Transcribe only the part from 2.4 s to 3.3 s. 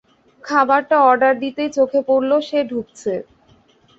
সে ঢুকছে।